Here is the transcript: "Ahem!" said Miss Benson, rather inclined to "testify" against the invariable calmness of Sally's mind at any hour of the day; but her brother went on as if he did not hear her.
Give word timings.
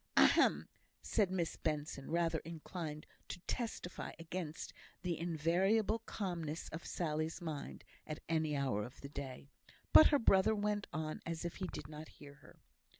"Ahem!" 0.17 0.67
said 1.03 1.29
Miss 1.29 1.57
Benson, 1.57 2.09
rather 2.09 2.39
inclined 2.39 3.05
to 3.27 3.39
"testify" 3.41 4.13
against 4.17 4.73
the 5.03 5.15
invariable 5.19 5.99
calmness 6.07 6.69
of 6.69 6.87
Sally's 6.87 7.39
mind 7.39 7.83
at 8.07 8.19
any 8.27 8.55
hour 8.57 8.83
of 8.83 8.99
the 9.01 9.09
day; 9.09 9.47
but 9.93 10.07
her 10.07 10.17
brother 10.17 10.55
went 10.55 10.87
on 10.91 11.21
as 11.23 11.45
if 11.45 11.57
he 11.57 11.67
did 11.67 11.87
not 11.87 12.07
hear 12.09 12.33
her. 12.41 12.57